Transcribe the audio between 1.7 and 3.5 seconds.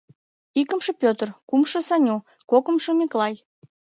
Саню, Кокымшо Миклай...